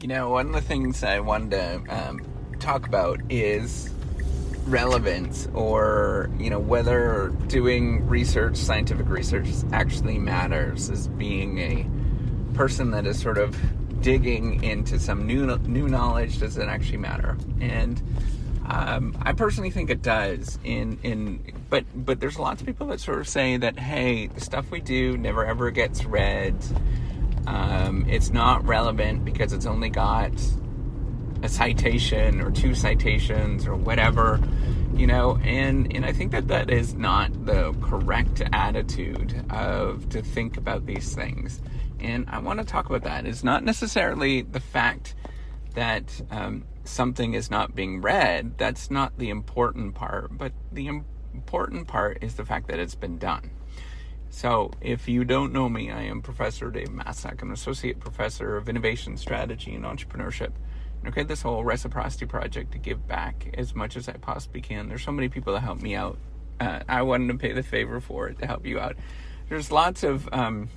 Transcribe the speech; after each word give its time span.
You 0.00 0.08
know, 0.08 0.28
one 0.28 0.48
of 0.48 0.52
the 0.52 0.60
things 0.60 1.02
I 1.02 1.20
wanted 1.20 1.52
to 1.52 2.08
um, 2.08 2.20
talk 2.60 2.86
about 2.86 3.18
is 3.30 3.88
relevance 4.66 5.48
or, 5.54 6.28
you 6.38 6.50
know, 6.50 6.58
whether 6.58 7.32
doing 7.46 8.06
research, 8.06 8.56
scientific 8.56 9.08
research, 9.08 9.48
actually 9.72 10.18
matters 10.18 10.90
as 10.90 11.08
being 11.08 11.58
a 11.58 12.54
person 12.54 12.90
that 12.90 13.06
is 13.06 13.18
sort 13.18 13.38
of 13.38 13.56
digging 14.02 14.62
into 14.62 14.98
some 14.98 15.26
new 15.26 15.56
new 15.60 15.88
knowledge 15.88 16.40
does 16.40 16.58
it 16.58 16.68
actually 16.68 16.98
matter? 16.98 17.38
And 17.62 18.02
um, 18.66 19.16
I 19.22 19.32
personally 19.32 19.70
think 19.70 19.88
it 19.88 20.02
does 20.02 20.58
in 20.62 20.98
in 21.04 21.54
but 21.70 21.84
but 21.94 22.20
there's 22.20 22.38
lots 22.38 22.60
of 22.60 22.66
people 22.66 22.88
that 22.88 23.00
sort 23.00 23.18
of 23.18 23.28
say 23.28 23.56
that 23.56 23.78
hey 23.78 24.26
the 24.26 24.40
stuff 24.40 24.70
we 24.70 24.80
do 24.80 25.16
never 25.16 25.44
ever 25.44 25.70
gets 25.70 26.04
read 26.04 26.54
um, 27.46 28.04
it's 28.08 28.30
not 28.30 28.66
relevant 28.66 29.24
because 29.24 29.52
it's 29.52 29.66
only 29.66 29.88
got 29.88 30.32
a 31.42 31.48
citation 31.48 32.40
or 32.40 32.50
two 32.50 32.74
citations 32.74 33.66
or 33.66 33.76
whatever 33.76 34.40
you 34.94 35.06
know 35.06 35.36
and 35.44 35.94
and 35.94 36.04
i 36.04 36.12
think 36.12 36.32
that 36.32 36.48
that 36.48 36.70
is 36.70 36.94
not 36.94 37.30
the 37.44 37.72
correct 37.82 38.42
attitude 38.52 39.44
of 39.50 40.08
to 40.08 40.22
think 40.22 40.56
about 40.56 40.86
these 40.86 41.14
things. 41.14 41.60
And 42.00 42.26
i 42.28 42.38
want 42.38 42.58
to 42.60 42.64
talk 42.64 42.86
about 42.86 43.04
that. 43.04 43.26
It's 43.26 43.44
not 43.44 43.64
necessarily 43.64 44.42
the 44.42 44.60
fact 44.60 45.14
that 45.74 46.20
um, 46.30 46.64
something 46.84 47.34
is 47.34 47.50
not 47.50 47.74
being 47.74 48.00
read 48.00 48.56
that's 48.58 48.90
not 48.90 49.18
the 49.18 49.28
important 49.28 49.94
part 49.94 50.36
but 50.36 50.52
the 50.72 50.86
important 50.86 51.86
part 51.86 52.22
is 52.22 52.34
the 52.34 52.44
fact 52.44 52.68
that 52.68 52.78
it's 52.78 52.94
been 52.94 53.18
done 53.18 53.50
so, 54.30 54.70
if 54.80 55.08
you 55.08 55.24
don't 55.24 55.52
know 55.52 55.68
me, 55.68 55.90
I 55.90 56.02
am 56.02 56.20
Professor 56.20 56.70
Dave 56.70 56.88
Maslach, 56.88 57.42
an 57.42 57.52
associate 57.52 58.00
professor 58.00 58.56
of 58.56 58.68
innovation 58.68 59.16
strategy 59.16 59.74
and 59.74 59.84
entrepreneurship. 59.84 60.52
Okay, 61.06 61.22
this 61.22 61.42
whole 61.42 61.64
reciprocity 61.64 62.26
project 62.26 62.72
to 62.72 62.78
give 62.78 63.06
back 63.06 63.48
as 63.54 63.74
much 63.74 63.96
as 63.96 64.08
I 64.08 64.14
possibly 64.14 64.60
can. 64.60 64.88
There's 64.88 65.04
so 65.04 65.12
many 65.12 65.28
people 65.28 65.52
that 65.52 65.60
help 65.60 65.80
me 65.80 65.94
out. 65.94 66.18
Uh, 66.58 66.80
I 66.88 67.02
wanted 67.02 67.28
to 67.28 67.38
pay 67.38 67.52
the 67.52 67.62
favor 67.62 68.00
for 68.00 68.28
it 68.28 68.38
to 68.40 68.46
help 68.46 68.66
you 68.66 68.80
out. 68.80 68.96
There's 69.48 69.70
lots 69.70 70.02
of 70.02 70.28
um, 70.32 70.68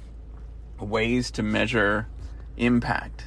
ways 0.80 1.31
to 1.31 1.44
measure 1.44 2.08
impact. 2.58 3.25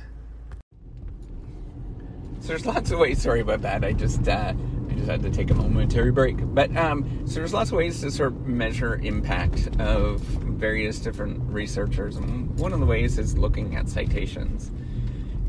So 2.41 2.48
there's 2.48 2.67
lots 2.67 2.91
of 2.91 2.98
ways. 2.98 3.20
Sorry 3.23 3.41
about 3.41 3.62
that. 3.62 3.84
I 3.84 3.93
just 3.93 4.27
uh, 4.28 4.55
just 5.03 5.11
had 5.11 5.22
to 5.22 5.36
take 5.36 5.50
a 5.50 5.55
momentary 5.55 6.12
break. 6.12 6.36
But 6.55 6.75
um, 6.77 7.27
so 7.27 7.34
there's 7.34 7.53
lots 7.53 7.70
of 7.70 7.77
ways 7.77 8.00
to 8.03 8.11
sort 8.11 8.33
of 8.33 8.47
measure 8.47 8.97
impact 9.03 9.69
of 9.81 10.20
various 10.20 11.00
different 11.00 11.41
researchers. 11.53 12.17
And 12.17 12.56
one 12.59 12.72
of 12.72 12.78
the 12.78 12.86
ways 12.86 13.19
is 13.19 13.36
looking 13.36 13.75
at 13.75 13.89
citations 13.89 14.70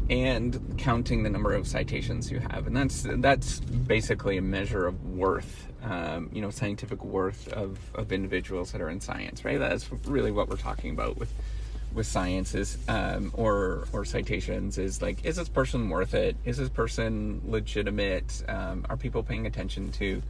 and 0.10 0.76
counting 0.78 1.24
the 1.24 1.30
number 1.30 1.54
of 1.54 1.68
citations 1.68 2.32
you 2.32 2.40
have, 2.40 2.68
and 2.68 2.76
that's 2.76 3.06
that's 3.18 3.60
basically 3.60 4.38
a 4.38 4.42
measure 4.42 4.86
of 4.86 5.02
worth, 5.06 5.68
um, 5.84 6.30
you 6.34 6.42
know, 6.42 6.50
scientific 6.50 7.04
worth 7.06 7.48
of 7.54 7.80
of 7.96 8.12
individuals 8.12 8.72
that 8.72 8.82
are 8.82 8.90
in 8.90 9.00
science, 9.00 9.46
right? 9.46 9.60
That's 9.60 9.90
really 10.06 10.32
what 10.32 10.50
we're 10.50 10.58
talking 10.58 10.92
about 10.92 11.18
with 11.18 11.32
with 11.94 12.08
sciences 12.08 12.78
um, 12.88 13.32
or 13.36 13.88
or 13.94 14.06
citations 14.06 14.78
is 14.78 15.02
like 15.02 15.24
is 15.26 15.36
this 15.36 15.50
person 15.50 15.90
worth 15.90 16.14
it? 16.14 16.36
Is 16.46 16.58
this 16.58 16.70
person 16.70 17.42
legitimate? 17.46 18.44
Um, 18.48 18.86
are 18.90 18.98
people 18.98 19.24
paying 19.24 19.46
attention 19.46 19.92
to 19.94 20.22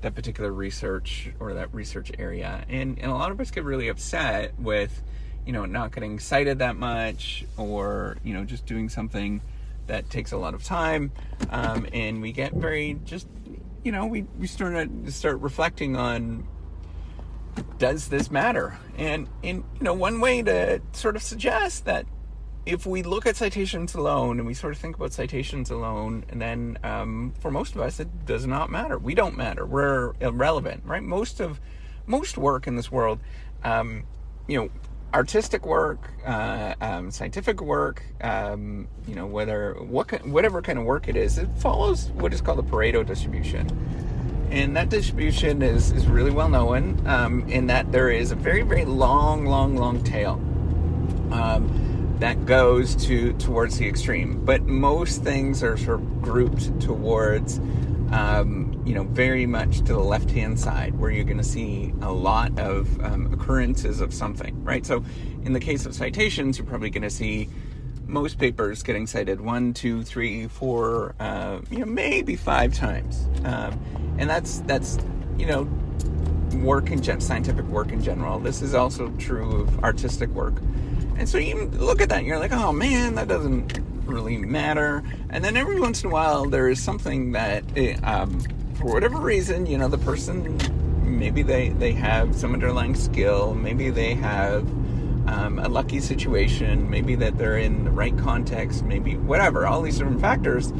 that 0.00 0.14
particular 0.14 0.52
research 0.52 1.30
or 1.38 1.54
that 1.54 1.72
research 1.72 2.12
area? 2.18 2.64
And, 2.68 2.98
and 2.98 3.10
a 3.10 3.14
lot 3.14 3.30
of 3.30 3.40
us 3.40 3.50
get 3.50 3.64
really 3.64 3.88
upset 3.88 4.58
with 4.58 5.02
you 5.46 5.52
know 5.52 5.64
not 5.66 5.92
getting 5.92 6.18
cited 6.18 6.58
that 6.60 6.76
much 6.76 7.44
or 7.56 8.16
you 8.22 8.34
know 8.34 8.44
just 8.44 8.66
doing 8.66 8.88
something 8.88 9.40
that 9.86 10.08
takes 10.10 10.32
a 10.32 10.36
lot 10.36 10.54
of 10.54 10.62
time. 10.64 11.10
Um, 11.50 11.86
and 11.92 12.22
we 12.22 12.32
get 12.32 12.52
very 12.52 12.98
just 13.04 13.26
you 13.84 13.92
know 13.92 14.06
we, 14.06 14.22
we 14.38 14.46
start 14.46 14.88
to 15.04 15.12
start 15.12 15.40
reflecting 15.40 15.96
on 15.96 16.46
does 17.78 18.08
this 18.08 18.30
matter? 18.30 18.78
And 18.96 19.28
in 19.42 19.56
you 19.56 19.82
know, 19.82 19.94
one 19.94 20.20
way 20.20 20.42
to 20.42 20.80
sort 20.92 21.16
of 21.16 21.22
suggest 21.22 21.84
that 21.86 22.06
if 22.64 22.86
we 22.86 23.02
look 23.02 23.26
at 23.26 23.36
citations 23.36 23.94
alone 23.94 24.38
and 24.38 24.46
we 24.46 24.54
sort 24.54 24.72
of 24.72 24.78
think 24.78 24.96
about 24.96 25.12
citations 25.12 25.70
alone, 25.70 26.24
and 26.28 26.40
then 26.40 26.78
um, 26.84 27.34
for 27.40 27.50
most 27.50 27.74
of 27.74 27.80
us, 27.80 27.98
it 27.98 28.24
does 28.24 28.46
not 28.46 28.70
matter. 28.70 28.98
We 28.98 29.14
don't 29.14 29.36
matter. 29.36 29.66
We're 29.66 30.12
irrelevant, 30.20 30.84
right? 30.84 31.02
Most 31.02 31.40
of 31.40 31.60
most 32.06 32.38
work 32.38 32.66
in 32.66 32.76
this 32.76 32.90
world, 32.90 33.20
um, 33.64 34.04
you 34.46 34.58
know, 34.58 34.70
artistic 35.14 35.66
work, 35.66 36.10
uh, 36.24 36.74
um, 36.80 37.10
scientific 37.10 37.60
work, 37.60 38.02
um, 38.20 38.88
you 39.06 39.14
know, 39.14 39.26
whether 39.26 39.74
what 39.74 40.24
whatever 40.26 40.62
kind 40.62 40.78
of 40.78 40.84
work 40.84 41.08
it 41.08 41.16
is, 41.16 41.38
it 41.38 41.48
follows 41.58 42.10
what 42.10 42.32
is 42.32 42.40
called 42.40 42.58
the 42.58 42.64
Pareto 42.64 43.04
distribution 43.04 43.66
and 44.52 44.76
that 44.76 44.90
distribution 44.90 45.62
is, 45.62 45.92
is 45.92 46.06
really 46.06 46.30
well 46.30 46.48
known 46.50 47.04
um, 47.06 47.48
in 47.48 47.68
that 47.68 47.90
there 47.90 48.10
is 48.10 48.32
a 48.32 48.34
very 48.34 48.62
very 48.62 48.84
long 48.84 49.46
long 49.46 49.76
long 49.76 50.04
tail 50.04 50.34
um, 51.32 52.16
that 52.18 52.44
goes 52.44 52.94
to 52.94 53.32
towards 53.34 53.78
the 53.78 53.88
extreme. 53.88 54.44
But 54.44 54.62
most 54.62 55.24
things 55.24 55.62
are 55.62 55.76
sort 55.76 56.00
of 56.00 56.22
grouped 56.22 56.80
towards 56.80 57.58
um, 58.12 58.82
you 58.84 58.94
know 58.94 59.04
very 59.04 59.46
much 59.46 59.78
to 59.78 59.94
the 59.94 59.98
left 59.98 60.30
hand 60.30 60.60
side 60.60 60.98
where 60.98 61.10
you're 61.10 61.24
going 61.24 61.38
to 61.38 61.44
see 61.44 61.94
a 62.02 62.12
lot 62.12 62.56
of 62.58 63.02
um, 63.02 63.32
occurrences 63.32 64.02
of 64.02 64.12
something 64.12 64.62
right? 64.64 64.84
So 64.84 65.02
in 65.44 65.54
the 65.54 65.60
case 65.60 65.86
of 65.86 65.94
citations 65.94 66.58
you're 66.58 66.66
probably 66.66 66.90
going 66.90 67.02
to 67.02 67.10
see 67.10 67.48
most 68.06 68.38
papers 68.38 68.82
getting 68.82 69.06
cited 69.06 69.40
one, 69.40 69.72
two, 69.72 70.02
three, 70.02 70.48
four, 70.48 71.14
uh, 71.20 71.60
you 71.70 71.78
know, 71.78 71.86
maybe 71.86 72.36
five 72.36 72.74
times, 72.74 73.26
um, 73.44 73.78
and 74.18 74.28
that's 74.28 74.60
that's 74.60 74.98
you 75.38 75.46
know, 75.46 75.62
work 76.62 76.90
in 76.90 77.00
gen- 77.02 77.20
scientific 77.20 77.64
work 77.66 77.90
in 77.90 78.02
general. 78.02 78.38
This 78.38 78.62
is 78.62 78.74
also 78.74 79.08
true 79.18 79.62
of 79.62 79.84
artistic 79.84 80.28
work, 80.30 80.54
and 81.16 81.28
so 81.28 81.38
you 81.38 81.64
look 81.64 82.00
at 82.00 82.08
that, 82.10 82.18
and 82.18 82.26
you're 82.26 82.38
like, 82.38 82.52
oh 82.52 82.72
man, 82.72 83.14
that 83.14 83.28
doesn't 83.28 83.80
really 84.06 84.36
matter. 84.36 85.02
And 85.30 85.44
then 85.44 85.56
every 85.56 85.80
once 85.80 86.02
in 86.02 86.10
a 86.10 86.12
while, 86.12 86.44
there 86.46 86.68
is 86.68 86.82
something 86.82 87.32
that, 87.32 87.64
eh, 87.76 87.96
um, 88.02 88.40
for 88.74 88.92
whatever 88.92 89.18
reason, 89.18 89.66
you 89.66 89.78
know, 89.78 89.88
the 89.88 89.98
person 89.98 90.58
maybe 91.02 91.42
they 91.42 91.68
they 91.70 91.92
have 91.92 92.34
some 92.34 92.52
underlying 92.52 92.94
skill, 92.94 93.54
maybe 93.54 93.90
they 93.90 94.14
have 94.14 94.66
um, 95.26 95.58
a 95.58 95.68
lucky 95.68 96.00
situation, 96.00 96.88
maybe 96.90 97.14
that 97.16 97.38
they're 97.38 97.58
in 97.58 97.84
the 97.84 97.90
right 97.90 98.16
context, 98.18 98.84
maybe 98.84 99.16
whatever, 99.16 99.66
all 99.66 99.82
these 99.82 99.98
different 99.98 100.20
factors. 100.20 100.72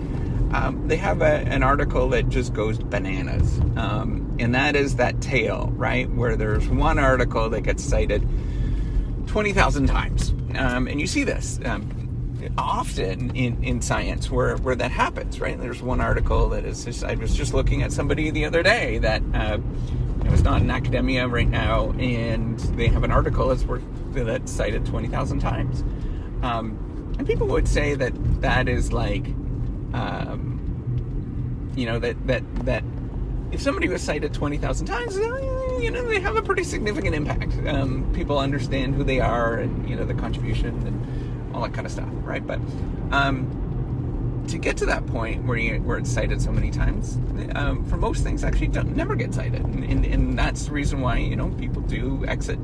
Um, 0.53 0.87
they 0.87 0.97
have 0.97 1.23
a, 1.23 1.25
an 1.47 1.63
article 1.63 2.09
that 2.11 2.29
just 2.29 2.53
goes 2.53 2.79
bananas. 2.79 3.61
Um, 3.77 4.37
and 4.39 4.55
that 4.55 4.77
is 4.77 4.97
that 4.97 5.21
tale, 5.21 5.73
right? 5.77 6.11
Where 6.11 6.37
there's 6.37 6.69
one 6.69 6.99
article 6.99 7.49
that 7.51 7.63
gets 7.63 7.83
cited 7.83 8.29
20,000 9.29 9.87
times. 9.87 10.35
Um, 10.57 10.87
and 10.89 11.01
you 11.01 11.07
see 11.07 11.25
this 11.25 11.59
um, 11.65 11.89
often 12.59 13.35
in, 13.35 13.63
in 13.63 13.81
science 13.81 14.31
where, 14.31 14.57
where 14.59 14.75
that 14.75 14.91
happens, 14.91 15.41
right? 15.41 15.59
There's 15.59 15.81
one 15.81 16.01
article 16.01 16.51
that 16.51 16.65
is 16.65 16.85
just, 16.85 17.05
I 17.05 17.15
was 17.15 17.35
just 17.35 17.55
looking 17.55 17.83
at 17.83 17.93
somebody 17.93 18.31
the 18.31 18.45
other 18.45 18.63
day 18.63 18.99
that 18.99 19.23
uh, 19.33 19.59
it's 20.27 20.43
not 20.43 20.61
in 20.61 20.71
academia 20.71 21.27
right 21.29 21.49
now, 21.49 21.93
and 21.93 22.59
they 22.77 22.89
have 22.89 23.05
an 23.05 23.11
article 23.11 23.49
that's 23.49 23.65
worth 23.65 23.83
that's 24.13 24.53
cited 24.53 24.87
twenty 24.87 25.09
thousand 25.09 25.41
times. 25.41 25.83
Um, 26.43 27.15
and 27.19 27.27
people 27.27 27.47
would 27.49 27.69
say 27.69 27.95
that 27.95 28.13
that 28.41 28.69
is 28.69 28.93
like, 28.93 29.27
um, 29.95 31.73
you 31.77 31.87
know, 31.87 31.99
that 31.99 32.27
that 32.27 32.43
that 32.65 32.85
if 33.51 33.61
somebody 33.61 33.89
was 33.89 34.03
cited 34.03 34.33
twenty 34.33 34.59
thousand 34.59 34.87
times, 34.87 35.17
you 35.17 35.91
know, 35.91 36.07
they 36.09 36.21
have 36.21 36.37
a 36.37 36.43
pretty 36.43 36.65
significant 36.65 37.15
impact. 37.15 37.55
Um, 37.67 38.11
people 38.15 38.39
understand 38.39 38.95
who 38.95 39.05
they 39.05 39.21
are, 39.21 39.57
and 39.57 39.89
you 39.89 39.97
know, 39.97 40.05
the 40.05 40.15
contribution 40.15 40.69
and 40.87 41.55
all 41.55 41.63
that 41.63 41.75
kind 41.75 41.87
of 41.87 41.93
stuff, 41.93 42.09
right? 42.23 42.47
But 42.47 42.61
um, 43.11 44.45
to 44.49 44.59
get 44.59 44.77
to 44.79 44.87
that 44.87 45.07
point 45.07 45.45
where 45.45 45.57
you 45.57 45.81
where 45.83 45.99
it's 45.99 46.11
cited 46.11 46.41
so 46.41 46.51
many 46.51 46.71
times, 46.71 47.19
um, 47.55 47.85
for 47.85 47.97
most 47.97 48.23
things 48.23 48.45
actually 48.45 48.69
don't 48.69 48.97
never 48.97 49.15
get 49.15 49.35
cited, 49.35 49.61
and, 49.61 49.85
and, 49.85 50.05
and, 50.05 50.39
that's 50.39 50.67
the 50.67 50.73
reason 50.73 51.01
why 51.01 51.19
you 51.19 51.37
know 51.37 51.51
people 51.51 51.83
do 51.83 52.25
exit 52.27 52.59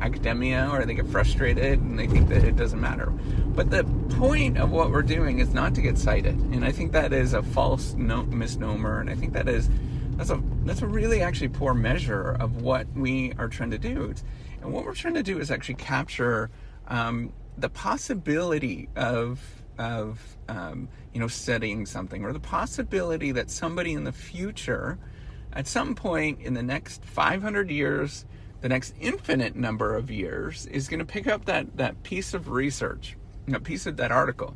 academia 0.00 0.68
or 0.72 0.84
they 0.84 0.94
get 0.94 1.06
frustrated 1.06 1.80
and 1.80 1.98
they 1.98 2.06
think 2.06 2.28
that 2.28 2.44
it 2.44 2.56
doesn't 2.56 2.80
matter. 2.80 3.06
But 3.06 3.70
the 3.70 3.84
point 4.16 4.58
of 4.58 4.70
what 4.70 4.90
we're 4.90 5.02
doing 5.02 5.38
is 5.38 5.52
not 5.52 5.74
to 5.74 5.82
get 5.82 5.98
cited, 5.98 6.36
and 6.36 6.64
I 6.64 6.72
think 6.72 6.92
that 6.92 7.12
is 7.12 7.34
a 7.34 7.42
false 7.42 7.94
no- 7.94 8.24
misnomer, 8.24 9.00
and 9.00 9.10
I 9.10 9.14
think 9.14 9.32
that 9.32 9.48
is 9.48 9.68
that's 10.12 10.30
a 10.30 10.42
that's 10.64 10.82
a 10.82 10.86
really 10.86 11.22
actually 11.22 11.48
poor 11.48 11.74
measure 11.74 12.36
of 12.40 12.62
what 12.62 12.86
we 12.94 13.32
are 13.38 13.48
trying 13.48 13.70
to 13.70 13.78
do. 13.78 14.14
And 14.62 14.72
what 14.72 14.84
we're 14.84 14.94
trying 14.94 15.14
to 15.14 15.22
do 15.22 15.38
is 15.38 15.50
actually 15.50 15.76
capture 15.76 16.50
um, 16.88 17.32
the 17.56 17.68
possibility 17.68 18.88
of 18.96 19.40
of 19.78 20.20
um, 20.48 20.88
you 21.12 21.20
know 21.20 21.28
studying 21.28 21.86
something 21.86 22.24
or 22.24 22.32
the 22.32 22.40
possibility 22.40 23.32
that 23.32 23.50
somebody 23.50 23.92
in 23.92 24.04
the 24.04 24.12
future 24.12 24.98
at 25.52 25.66
some 25.66 25.94
point 25.94 26.40
in 26.40 26.54
the 26.54 26.62
next 26.62 27.04
500 27.04 27.70
years 27.70 28.24
the 28.60 28.68
next 28.68 28.94
infinite 29.00 29.54
number 29.54 29.94
of 29.94 30.10
years 30.10 30.66
is 30.66 30.88
going 30.88 30.98
to 30.98 31.04
pick 31.04 31.26
up 31.26 31.44
that 31.44 31.76
that 31.76 32.02
piece 32.02 32.34
of 32.34 32.48
research 32.48 33.16
that 33.52 33.64
piece 33.64 33.86
of 33.86 33.96
that 33.96 34.12
article 34.12 34.54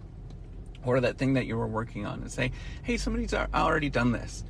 or 0.85 1.01
that 1.01 1.19
thing 1.19 1.35
that 1.35 1.47
you 1.47 1.57
were 1.57 1.67
working 1.67 2.07
on 2.07 2.21
and 2.21 2.31
say, 2.31 2.51
hey, 2.83 2.97
somebody's 2.97 3.33
already 3.35 3.89
done 3.89 4.13
this. 4.13 4.45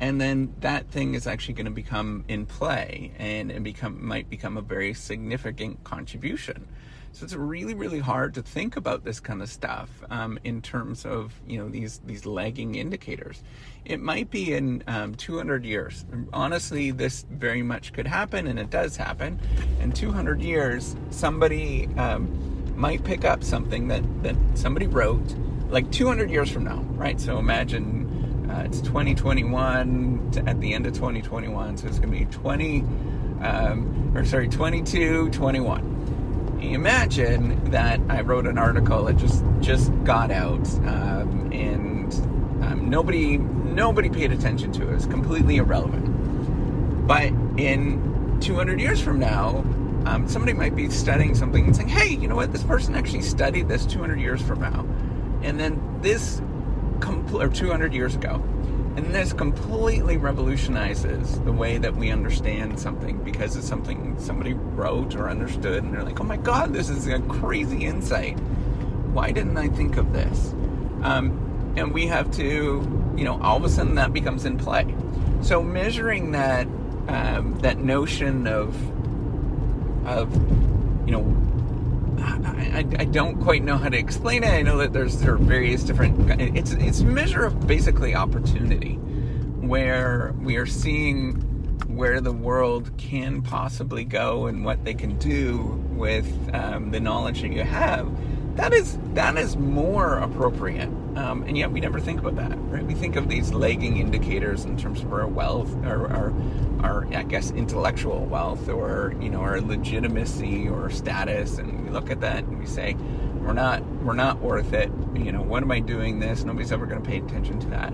And 0.00 0.20
then 0.20 0.52
that 0.60 0.90
thing 0.90 1.14
is 1.14 1.26
actually 1.26 1.54
going 1.54 1.66
to 1.66 1.70
become 1.70 2.24
in 2.28 2.44
play 2.44 3.12
and, 3.18 3.50
and 3.50 3.64
become 3.64 4.04
might 4.04 4.28
become 4.28 4.56
a 4.56 4.60
very 4.60 4.92
significant 4.92 5.82
contribution. 5.84 6.68
So 7.16 7.24
it's 7.24 7.34
really, 7.34 7.72
really 7.72 7.98
hard 7.98 8.34
to 8.34 8.42
think 8.42 8.76
about 8.76 9.02
this 9.02 9.20
kind 9.20 9.40
of 9.40 9.48
stuff 9.48 9.88
um, 10.10 10.38
in 10.44 10.60
terms 10.60 11.06
of 11.06 11.32
you 11.46 11.56
know 11.56 11.66
these 11.66 12.02
these 12.04 12.26
lagging 12.26 12.74
indicators. 12.74 13.42
It 13.86 14.00
might 14.00 14.30
be 14.30 14.52
in 14.52 14.84
um, 14.86 15.14
200 15.14 15.64
years. 15.64 16.04
Honestly, 16.34 16.90
this 16.90 17.24
very 17.30 17.62
much 17.62 17.94
could 17.94 18.06
happen, 18.06 18.46
and 18.46 18.58
it 18.58 18.68
does 18.68 18.98
happen. 18.98 19.40
In 19.80 19.92
200 19.92 20.42
years, 20.42 20.94
somebody 21.08 21.88
um, 21.96 22.28
might 22.76 23.02
pick 23.02 23.24
up 23.24 23.42
something 23.42 23.88
that 23.88 24.02
that 24.22 24.36
somebody 24.52 24.86
wrote 24.86 25.34
like 25.70 25.90
200 25.92 26.30
years 26.30 26.50
from 26.50 26.64
now, 26.64 26.80
right? 26.98 27.18
So 27.18 27.38
imagine 27.38 28.46
uh, 28.50 28.64
it's 28.66 28.82
2021 28.82 30.44
at 30.46 30.60
the 30.60 30.74
end 30.74 30.86
of 30.86 30.92
2021, 30.92 31.78
so 31.78 31.86
it's 31.86 31.98
going 31.98 32.12
to 32.12 32.26
be 32.26 32.26
20 32.26 32.80
um, 33.40 34.12
or 34.14 34.22
sorry 34.26 34.50
22 34.50 35.30
21. 35.30 35.95
Imagine 36.72 37.70
that 37.70 38.00
I 38.08 38.20
wrote 38.22 38.46
an 38.46 38.58
article 38.58 39.04
that 39.04 39.16
just 39.16 39.44
just 39.60 39.92
got 40.04 40.30
out 40.30 40.66
um, 40.86 41.50
and 41.52 42.12
um, 42.64 42.90
nobody 42.90 43.38
nobody 43.38 44.08
paid 44.08 44.32
attention 44.32 44.72
to 44.72 44.90
it. 44.90 44.94
It's 44.94 45.06
completely 45.06 45.56
irrelevant. 45.56 47.06
But 47.06 47.26
in 47.56 48.38
200 48.40 48.80
years 48.80 49.00
from 49.00 49.18
now, 49.18 49.58
um, 50.06 50.28
somebody 50.28 50.52
might 50.52 50.74
be 50.74 50.90
studying 50.90 51.34
something 51.34 51.64
and 51.64 51.76
saying, 51.76 51.88
"Hey, 51.88 52.14
you 52.14 52.28
know 52.28 52.36
what? 52.36 52.52
This 52.52 52.64
person 52.64 52.94
actually 52.94 53.22
studied 53.22 53.68
this 53.68 53.86
200 53.86 54.18
years 54.18 54.42
from 54.42 54.60
now." 54.60 54.86
And 55.42 55.58
then 55.60 55.80
this, 56.02 56.40
compl- 56.98 57.42
or 57.42 57.48
200 57.48 57.92
years 57.94 58.14
ago, 58.14 58.42
and 58.96 59.14
this 59.14 59.34
completely 59.34 60.16
revolutionizes 60.16 61.38
the 61.40 61.52
way 61.52 61.76
that 61.76 61.94
we 61.94 62.10
understand 62.10 62.80
something 62.80 63.18
because 63.22 63.54
it's 63.54 63.68
something 63.68 64.18
somebody 64.18 64.54
wrote 64.54 65.14
or 65.14 65.28
understood, 65.28 65.84
and 65.84 65.92
they're 65.92 66.02
like, 66.02 66.18
oh 66.20 66.24
my 66.24 66.38
god, 66.38 66.72
this 66.72 66.88
is 66.88 67.06
a 67.06 67.20
crazy 67.20 67.84
insight. 67.84 68.38
Why 69.12 69.32
didn't 69.32 69.58
I 69.58 69.68
think 69.68 69.98
of 69.98 70.14
this? 70.14 70.54
Um, 71.02 71.74
and 71.76 71.92
we 71.92 72.06
have 72.06 72.30
to, 72.32 73.12
you 73.16 73.24
know, 73.24 73.38
all 73.42 73.58
of 73.58 73.64
a 73.64 73.68
sudden 73.68 73.96
that 73.96 74.14
becomes 74.14 74.46
in 74.46 74.56
play. 74.56 74.94
So 75.42 75.62
measuring 75.62 76.32
that 76.32 76.66
um, 77.08 77.58
that 77.60 77.78
notion 77.78 78.46
of 78.46 78.74
of 80.06 80.34
you 81.06 81.12
know 81.12 81.22
I, 82.18 82.86
I, 82.98 83.04
don't 83.04 83.40
quite 83.40 83.62
know 83.62 83.76
how 83.76 83.88
to 83.88 83.96
explain 83.96 84.44
it. 84.44 84.50
I 84.50 84.62
know 84.62 84.78
that 84.78 84.92
there's 84.92 85.20
there 85.20 85.34
are 85.34 85.38
various 85.38 85.82
different. 85.82 86.40
It's 86.40 86.72
it's 86.72 87.02
measure 87.02 87.44
of 87.44 87.66
basically 87.66 88.14
opportunity, 88.14 88.94
where 88.94 90.34
we 90.40 90.56
are 90.56 90.66
seeing 90.66 91.42
where 91.88 92.20
the 92.20 92.32
world 92.32 92.90
can 92.98 93.42
possibly 93.42 94.04
go 94.04 94.46
and 94.46 94.64
what 94.64 94.84
they 94.84 94.94
can 94.94 95.16
do 95.18 95.82
with 95.90 96.26
um, 96.54 96.90
the 96.90 97.00
knowledge 97.00 97.42
that 97.42 97.52
you 97.52 97.62
have. 97.62 98.08
That 98.56 98.72
is 98.72 98.98
that 99.12 99.36
is 99.36 99.56
more 99.56 100.16
appropriate, 100.18 100.88
um, 101.16 101.44
and 101.46 101.58
yet 101.58 101.70
we 101.70 101.80
never 101.80 102.00
think 102.00 102.20
about 102.20 102.36
that, 102.36 102.56
right? 102.70 102.84
We 102.84 102.94
think 102.94 103.16
of 103.16 103.28
these 103.28 103.52
lagging 103.52 103.98
indicators 103.98 104.64
in 104.64 104.78
terms 104.78 105.02
of 105.02 105.12
our 105.12 105.26
wealth, 105.26 105.74
or 105.84 106.06
our, 106.08 106.34
our 106.82 107.06
I 107.14 107.24
guess 107.24 107.50
intellectual 107.50 108.24
wealth, 108.24 108.66
or 108.70 109.14
you 109.20 109.28
know 109.28 109.40
our 109.40 109.60
legitimacy 109.60 110.68
or 110.68 110.88
status, 110.88 111.58
and 111.58 111.75
look 111.96 112.10
at 112.10 112.20
that 112.20 112.44
and 112.44 112.58
we 112.58 112.66
say, 112.66 112.94
we're 113.40 113.52
not 113.52 113.84
we're 114.02 114.14
not 114.14 114.40
worth 114.40 114.72
it. 114.72 114.90
You 115.14 115.32
know, 115.32 115.42
what 115.42 115.62
am 115.62 115.70
I 115.70 115.80
doing 115.80 116.18
this? 116.18 116.44
Nobody's 116.44 116.72
ever 116.72 116.84
going 116.86 117.02
to 117.02 117.08
pay 117.08 117.18
attention 117.18 117.58
to 117.60 117.66
that. 117.68 117.92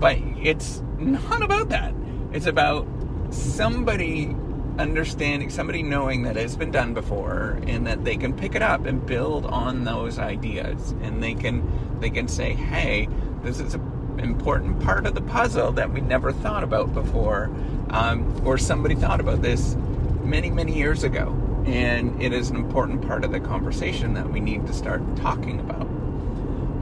But 0.00 0.18
it's 0.42 0.82
not 0.98 1.42
about 1.42 1.68
that. 1.68 1.92
It's 2.32 2.46
about 2.46 2.86
somebody 3.30 4.34
understanding 4.78 5.48
somebody 5.48 5.82
knowing 5.82 6.22
that 6.22 6.36
it's 6.36 6.54
been 6.54 6.70
done 6.70 6.92
before 6.92 7.58
and 7.66 7.86
that 7.86 8.04
they 8.04 8.16
can 8.16 8.34
pick 8.34 8.54
it 8.54 8.60
up 8.60 8.84
and 8.84 9.04
build 9.06 9.46
on 9.46 9.84
those 9.84 10.18
ideas 10.18 10.90
and 11.00 11.22
they 11.22 11.34
can 11.34 11.66
they 11.98 12.10
can 12.10 12.28
say 12.28 12.52
hey 12.52 13.08
this 13.42 13.58
is 13.58 13.72
an 13.72 14.20
important 14.20 14.78
part 14.80 15.06
of 15.06 15.14
the 15.14 15.22
puzzle 15.22 15.72
that 15.72 15.90
we 15.90 16.02
never 16.02 16.30
thought 16.30 16.62
about 16.62 16.92
before 16.92 17.50
um, 17.88 18.38
or 18.44 18.58
somebody 18.58 18.94
thought 18.94 19.18
about 19.18 19.40
this 19.40 19.76
many 20.22 20.50
many 20.50 20.76
years 20.76 21.04
ago 21.04 21.34
and 21.66 22.20
it 22.22 22.32
is 22.32 22.50
an 22.50 22.56
important 22.56 23.06
part 23.06 23.24
of 23.24 23.32
the 23.32 23.40
conversation 23.40 24.14
that 24.14 24.30
we 24.30 24.40
need 24.40 24.66
to 24.66 24.72
start 24.72 25.02
talking 25.16 25.60
about 25.60 25.86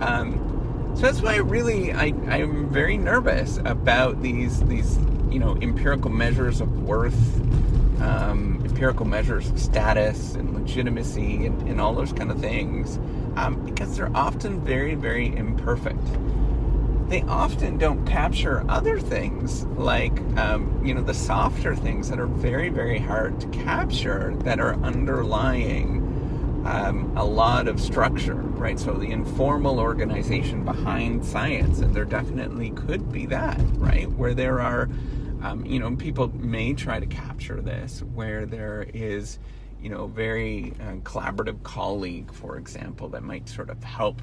um, 0.00 0.92
so 0.94 1.02
that's 1.02 1.22
why 1.22 1.36
really 1.36 1.92
I, 1.92 2.06
i'm 2.28 2.68
very 2.70 2.96
nervous 2.96 3.58
about 3.64 4.22
these 4.22 4.62
these 4.64 4.98
you 5.30 5.38
know 5.38 5.56
empirical 5.60 6.10
measures 6.10 6.60
of 6.60 6.82
worth 6.84 7.18
um, 8.00 8.60
empirical 8.64 9.06
measures 9.06 9.48
of 9.50 9.58
status 9.58 10.34
and 10.34 10.52
legitimacy 10.54 11.46
and, 11.46 11.68
and 11.68 11.80
all 11.80 11.94
those 11.94 12.12
kind 12.12 12.30
of 12.30 12.40
things 12.40 12.98
um, 13.36 13.64
because 13.64 13.96
they're 13.96 14.14
often 14.16 14.60
very, 14.60 14.94
very 14.94 15.34
imperfect. 15.36 16.06
They 17.08 17.22
often 17.22 17.78
don't 17.78 18.04
capture 18.06 18.64
other 18.68 18.98
things 18.98 19.64
like, 19.76 20.18
um, 20.38 20.80
you 20.84 20.94
know, 20.94 21.02
the 21.02 21.14
softer 21.14 21.76
things 21.76 22.08
that 22.10 22.18
are 22.18 22.26
very, 22.26 22.70
very 22.70 22.98
hard 22.98 23.40
to 23.40 23.46
capture 23.48 24.34
that 24.38 24.58
are 24.58 24.74
underlying 24.76 26.02
um, 26.66 27.12
a 27.16 27.24
lot 27.24 27.68
of 27.68 27.78
structure, 27.78 28.34
right? 28.34 28.80
So 28.80 28.94
the 28.94 29.10
informal 29.10 29.78
organization 29.80 30.64
behind 30.64 31.24
science, 31.24 31.80
and 31.80 31.94
there 31.94 32.06
definitely 32.06 32.70
could 32.70 33.12
be 33.12 33.26
that, 33.26 33.60
right? 33.76 34.10
Where 34.12 34.32
there 34.32 34.60
are 34.60 34.88
um, 35.44 35.66
you 35.66 35.78
know, 35.78 35.94
people 35.94 36.34
may 36.38 36.72
try 36.72 36.98
to 36.98 37.06
capture 37.06 37.60
this 37.60 38.02
where 38.14 38.46
there 38.46 38.86
is, 38.94 39.38
you 39.80 39.90
know, 39.90 40.06
very 40.06 40.72
uh, 40.80 40.94
collaborative 41.02 41.62
colleague, 41.62 42.32
for 42.32 42.56
example, 42.56 43.10
that 43.10 43.22
might 43.22 43.46
sort 43.46 43.68
of 43.68 43.84
help 43.84 44.22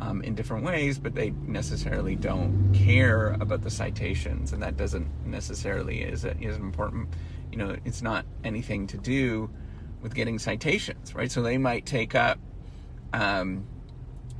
um, 0.00 0.22
in 0.22 0.34
different 0.34 0.64
ways, 0.64 0.98
but 0.98 1.14
they 1.14 1.30
necessarily 1.46 2.16
don't 2.16 2.72
care 2.74 3.32
about 3.40 3.62
the 3.62 3.70
citations, 3.70 4.52
and 4.52 4.62
that 4.62 4.76
doesn't 4.76 5.08
necessarily 5.24 6.02
is 6.02 6.24
a, 6.24 6.36
is 6.40 6.56
important. 6.56 7.08
You 7.50 7.58
know, 7.58 7.76
it's 7.84 8.02
not 8.02 8.24
anything 8.42 8.86
to 8.88 8.98
do 8.98 9.50
with 10.02 10.14
getting 10.14 10.38
citations, 10.38 11.14
right? 11.14 11.30
So 11.30 11.42
they 11.42 11.58
might 11.58 11.86
take 11.86 12.14
up. 12.14 12.38
Um, 13.12 13.66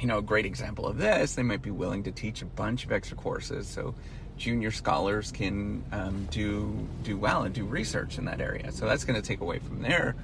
you 0.00 0.08
know, 0.08 0.18
a 0.18 0.22
great 0.22 0.44
example 0.44 0.88
of 0.88 0.98
this, 0.98 1.36
they 1.36 1.44
might 1.44 1.62
be 1.62 1.70
willing 1.70 2.02
to 2.02 2.10
teach 2.10 2.42
a 2.42 2.46
bunch 2.46 2.84
of 2.84 2.90
extra 2.90 3.16
courses. 3.16 3.68
So 3.68 3.94
junior 4.36 4.72
scholars 4.72 5.30
can 5.30 5.84
um, 5.92 6.26
do 6.30 6.86
do 7.04 7.16
well 7.16 7.44
and 7.44 7.54
do 7.54 7.64
research 7.64 8.18
in 8.18 8.24
that 8.24 8.40
area. 8.40 8.72
So 8.72 8.86
that's 8.86 9.04
going 9.04 9.20
to 9.20 9.26
take 9.26 9.40
away 9.40 9.60
from 9.60 9.82
their 9.82 10.16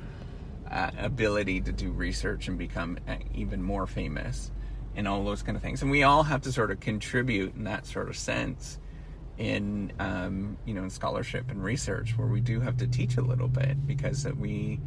uh, 0.71 0.90
ability 0.99 1.61
to 1.62 1.73
do 1.73 1.90
research 1.93 2.49
and 2.49 2.59
become 2.59 2.99
uh, 3.09 3.16
even 3.35 3.62
more 3.62 3.87
famous 3.87 4.50
and 4.97 5.06
all 5.06 5.25
those 5.25 5.42
kind 5.42 5.56
of 5.56 5.62
things. 5.62 5.82
And 5.82 5.90
we 5.90 6.02
all 6.02 6.25
have 6.25 6.42
to 6.42 6.52
sort 6.52 6.70
of 6.70 6.80
contribute 6.80 7.54
in 7.54 7.64
that 7.64 7.87
sort 7.87 8.09
of 8.09 8.16
sense 8.16 8.78
in 9.38 9.90
um, 9.99 10.59
you 10.66 10.75
know 10.75 10.82
in 10.82 10.90
scholarship 10.90 11.50
and 11.50 11.64
research 11.64 12.16
where 12.18 12.28
we 12.28 12.40
do 12.40 12.61
have 12.61 12.76
to 12.76 12.87
teach 12.87 13.16
a 13.16 13.23
little 13.23 13.49
bit 13.49 13.87
because 13.87 14.23
that 14.25 14.37
we 14.37 14.78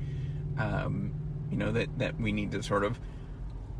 um, 0.60 1.12
you 1.50 1.58
know 1.58 1.72
that 1.72 1.98
that 1.98 2.20
we 2.20 2.32
need 2.32 2.52
to 2.52 2.62
sort 2.62 2.84
of 2.84 3.00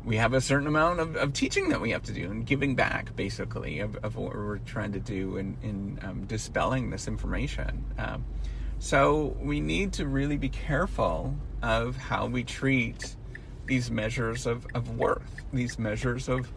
we 0.04 0.16
have 0.16 0.34
a 0.34 0.40
certain 0.40 0.66
amount 0.66 1.00
of, 1.00 1.16
of 1.16 1.32
teaching 1.32 1.70
that 1.70 1.80
we 1.80 1.90
have 1.90 2.02
to 2.02 2.12
do 2.12 2.30
and 2.30 2.44
giving 2.44 2.74
back, 2.74 3.16
basically, 3.16 3.78
of, 3.78 3.96
of 3.96 4.16
what 4.16 4.34
we're 4.34 4.58
trying 4.58 4.92
to 4.92 5.00
do 5.00 5.38
in, 5.38 5.56
in 5.62 5.98
um, 6.02 6.24
dispelling 6.26 6.90
this 6.90 7.08
information. 7.08 7.84
Um, 7.98 8.24
so 8.78 9.34
we 9.40 9.60
need 9.60 9.94
to 9.94 10.06
really 10.06 10.36
be 10.36 10.50
careful 10.50 11.34
of 11.62 11.96
how 11.96 12.26
we 12.26 12.44
treat 12.44 13.16
these 13.66 13.90
measures 13.90 14.46
of, 14.46 14.66
of 14.74 14.96
worth, 14.98 15.42
these 15.52 15.78
measures 15.78 16.28
of, 16.28 16.50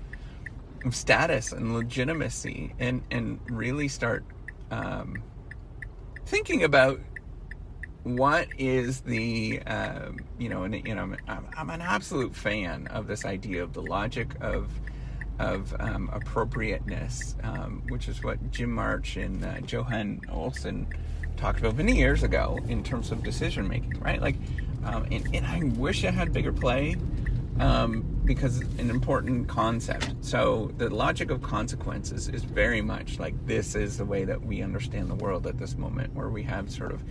of 0.85 0.95
status 0.95 1.51
and 1.51 1.73
legitimacy, 1.73 2.73
and, 2.79 3.03
and 3.11 3.39
really 3.49 3.87
start 3.87 4.23
um, 4.71 5.21
thinking 6.25 6.63
about 6.63 6.99
what 8.03 8.47
is 8.57 9.01
the 9.01 9.61
um, 9.63 10.19
you 10.37 10.47
know 10.47 10.63
and 10.63 10.87
you 10.87 10.95
know 10.95 11.13
I'm, 11.27 11.47
I'm, 11.57 11.69
an 11.69 11.81
absolute 11.81 12.33
fan 12.33 12.87
of 12.87 13.05
this 13.05 13.25
idea 13.25 13.63
of 13.63 13.73
the 13.73 13.81
logic 13.81 14.29
of 14.39 14.71
of 15.39 15.75
um, 15.79 16.09
appropriateness 16.13 17.35
um, 17.43 17.83
which 17.89 18.07
is 18.07 18.23
what 18.23 18.51
Jim 18.51 18.71
March 18.71 19.17
and 19.17 19.43
uh, 19.43 19.55
Johan 19.67 20.21
Olsen 20.31 20.87
talked 21.35 21.59
about 21.59 21.75
many 21.75 21.97
years 21.97 22.23
ago 22.23 22.59
in 22.69 22.81
terms 22.81 23.11
of 23.11 23.23
decision 23.23 23.67
making 23.67 23.99
right? 23.99 24.21
Like 24.21 24.35
um, 24.87 25.05
and, 25.11 25.27
and, 25.33 25.45
I 25.45 25.63
wish 25.77 26.05
I 26.05 26.11
had 26.11 26.31
bigger 26.31 26.53
play 26.53 26.95
um, 27.59 28.01
because 28.25 28.59
an 28.59 28.89
important 28.89 29.47
concept. 29.47 30.13
So 30.21 30.71
the 30.77 30.89
logic 30.89 31.29
of 31.29 31.41
consequences 31.41 32.29
is 32.29 32.43
very 32.43 32.81
much 32.81 33.19
like 33.19 33.33
this 33.45 33.75
is 33.75 33.97
the 33.97 34.05
way 34.05 34.23
that 34.23 34.41
we 34.41 34.61
understand 34.61 35.09
the 35.09 35.15
world 35.15 35.45
at 35.45 35.57
this 35.57 35.75
moment, 35.75 36.13
where 36.13 36.29
we 36.29 36.43
have 36.43 36.71
sort 36.71 36.91
of 36.91 37.01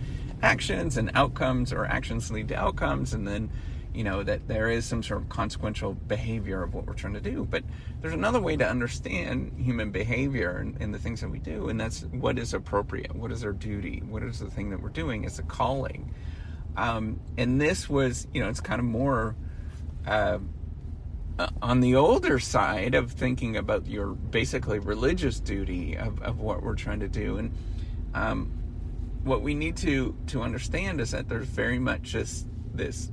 actions 0.41 0.97
and 0.97 1.11
outcomes, 1.13 1.71
or 1.71 1.85
actions 1.85 2.31
lead 2.31 2.47
to 2.49 2.55
outcomes, 2.55 3.13
and 3.13 3.27
then 3.27 3.49
you 3.93 4.03
know 4.03 4.21
that 4.21 4.47
there 4.47 4.69
is 4.69 4.85
some 4.85 5.01
sort 5.01 5.21
of 5.21 5.29
consequential 5.29 5.93
behavior 5.93 6.61
of 6.61 6.75
what 6.75 6.85
we're 6.85 6.93
trying 6.93 7.15
to 7.15 7.21
do 7.21 7.47
but 7.49 7.63
there's 7.99 8.13
another 8.13 8.39
way 8.39 8.55
to 8.55 8.67
understand 8.67 9.51
human 9.57 9.89
behavior 9.89 10.57
and, 10.57 10.79
and, 10.79 10.93
the 10.93 10.99
things 10.99 11.19
that 11.21 11.29
we 11.29 11.39
do 11.39 11.69
and 11.69 11.79
that's 11.79 12.03
what 12.11 12.37
is 12.37 12.53
appropriate 12.53 13.15
what 13.15 13.31
is 13.31 13.43
our 13.43 13.53
duty 13.53 14.03
what 14.07 14.21
is 14.21 14.37
the 14.37 14.51
thing 14.51 14.69
that 14.69 14.79
we're 14.79 14.89
doing 14.89 15.23
it's 15.23 15.39
a 15.39 15.43
calling 15.43 16.13
um, 16.77 17.19
and 17.37 17.59
this 17.59 17.89
was 17.89 18.27
you 18.33 18.41
know 18.41 18.49
it's 18.49 18.61
kind 18.61 18.79
of 18.79 18.85
more 18.85 19.35
uh, 20.05 20.39
on 21.61 21.81
the 21.81 21.95
older 21.95 22.39
side 22.39 22.95
of 22.95 23.11
thinking 23.11 23.57
about 23.57 23.85
your 23.87 24.07
basically 24.07 24.79
religious 24.79 25.39
duty 25.39 25.95
of, 25.95 26.21
of 26.21 26.39
what 26.39 26.63
we're 26.63 26.75
trying 26.75 26.99
to 26.99 27.07
do. 27.07 27.37
And 27.37 27.55
um, 28.13 28.51
what 29.23 29.41
we 29.41 29.53
need 29.53 29.77
to 29.77 30.15
to 30.27 30.41
understand 30.41 31.01
is 31.01 31.11
that 31.11 31.27
there's 31.27 31.47
very 31.47 31.79
much 31.79 32.03
just 32.03 32.47
this 32.73 33.11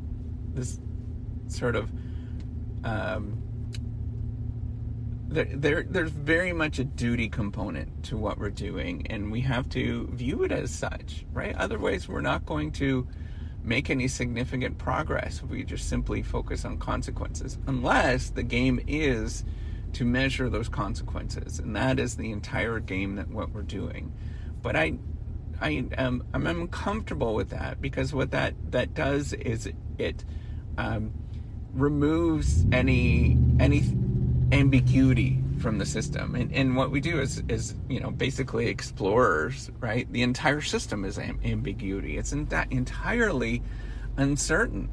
this 0.53 0.79
sort 1.49 1.77
of 1.77 1.91
um, 2.85 3.43
there, 5.29 5.49
there 5.53 5.83
there's 5.83 6.11
very 6.11 6.53
much 6.53 6.79
a 6.79 6.85
duty 6.85 7.29
component 7.29 8.05
to 8.05 8.17
what 8.17 8.39
we're 8.39 8.51
doing. 8.51 9.07
And 9.09 9.33
we 9.33 9.41
have 9.43 9.69
to 9.71 10.07
view 10.13 10.45
it 10.45 10.53
as 10.53 10.71
such 10.71 11.27
right? 11.33 11.55
Otherwise 11.57 12.09
we're 12.09 12.21
not 12.21 12.47
going 12.47 12.73
to 12.73 13.07
make 13.65 13.89
any 13.89 14.07
significant 14.07 14.77
progress 14.79 15.41
if 15.43 15.49
we 15.49 15.65
just 15.65 15.89
simply 15.89 16.23
focus 16.23 16.65
on 16.65 16.77
consequences 16.77 17.59
unless 17.67 18.31
the 18.31 18.43
game 18.43 18.79
is 18.87 19.45
to 19.95 20.05
measure 20.05 20.51
those 20.51 20.69
consequences. 20.69 21.59
And 21.59 21.75
that 21.77 21.99
is 21.99 22.17
the 22.17 22.31
entire 22.31 22.79
game 22.81 23.17
that 23.17 23.29
what 23.29 23.51
we're 23.51 23.63
doing. 23.63 24.13
But 24.63 24.77
i 24.77 24.95
i 25.61 25.71
am 25.97 26.25
i'm 26.35 26.47
uncomfortable 26.47 27.35
with 27.35 27.51
that 27.51 27.81
because 27.81 28.13
what 28.13 28.33
that 28.33 28.55
that 28.73 28.93
does 28.93 29.33
is 29.35 29.71
it 29.99 30.25
um, 30.79 31.13
removes 31.73 32.67
any 32.73 33.39
any 33.61 33.85
ambiguity 34.51 35.44
from 35.65 35.79
the 35.79 35.87
system. 35.87 36.35
And, 36.35 36.53
and 36.53 36.77
what 36.77 36.91
we 36.91 37.01
do 37.01 37.19
is, 37.19 37.43
is, 37.49 37.75
you 37.89 37.99
know, 37.99 38.11
basically 38.11 38.67
explorers, 38.67 39.71
right? 39.81 40.07
The 40.13 40.21
entire 40.21 40.61
system 40.61 41.07
is 41.07 41.19
am- 41.19 41.41
ambiguity. 41.43 42.19
It's 42.19 42.33
in 42.33 42.45
that 42.47 42.71
entirely 42.71 43.63
uncertain. 44.19 44.91